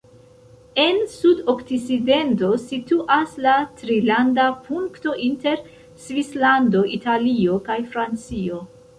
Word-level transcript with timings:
En 0.83 0.95
sudokcidento 1.15 2.47
situas 2.61 3.35
la 3.45 3.53
trilanda 3.81 4.45
punkto 4.69 5.13
inter 5.27 5.61
Svislando, 6.05 6.81
Italio 6.99 7.59
kaj 7.69 7.77
Francio. 7.93 8.59